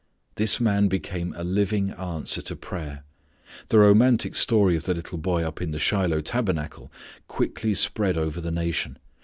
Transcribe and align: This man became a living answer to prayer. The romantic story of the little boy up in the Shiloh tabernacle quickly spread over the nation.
This 0.33 0.59
man 0.59 0.87
became 0.87 1.31
a 1.37 1.43
living 1.43 1.91
answer 1.91 2.41
to 2.41 2.55
prayer. 2.55 3.03
The 3.67 3.77
romantic 3.77 4.35
story 4.35 4.75
of 4.75 4.85
the 4.85 4.95
little 4.95 5.19
boy 5.19 5.43
up 5.43 5.61
in 5.61 5.69
the 5.69 5.77
Shiloh 5.77 6.21
tabernacle 6.21 6.91
quickly 7.27 7.75
spread 7.75 8.17
over 8.17 8.41
the 8.41 8.49
nation. 8.49 8.97